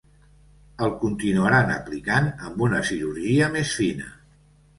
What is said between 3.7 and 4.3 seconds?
fina’.